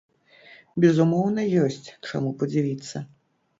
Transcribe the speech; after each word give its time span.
Безумоўна, 0.85 1.45
ёсць 1.65 1.93
чаму 2.11 2.35
падзівіцца. 2.43 3.07